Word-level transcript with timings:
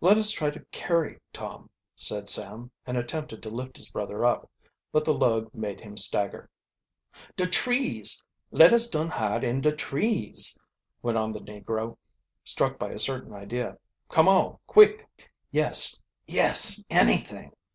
"Let 0.00 0.16
us 0.16 0.30
try 0.30 0.48
to 0.48 0.64
carry 0.72 1.20
Tom," 1.34 1.68
said 1.94 2.30
Sam, 2.30 2.70
and 2.86 2.96
attempted 2.96 3.42
to 3.42 3.50
lift 3.50 3.76
his 3.76 3.90
brother 3.90 4.24
up. 4.24 4.50
But 4.90 5.04
the 5.04 5.12
load 5.12 5.52
made 5.54 5.80
him 5.82 5.98
stagger. 5.98 6.48
"De 7.36 7.44
trees 7.44 8.22
let 8.50 8.72
us 8.72 8.88
dun 8.88 9.08
hide 9.08 9.44
in, 9.44 9.60
de 9.60 9.72
trees!" 9.72 10.58
went 11.02 11.18
on 11.18 11.32
the 11.34 11.40
negro, 11.40 11.98
struck 12.42 12.78
by 12.78 12.92
a 12.92 12.98
certain 12.98 13.34
idea. 13.34 13.76
"Come 14.08 14.28
on, 14.28 14.58
quick!" 14.66 15.06
"Yes 15.50 15.98
yes 16.26 16.82
anything!" 16.88 17.52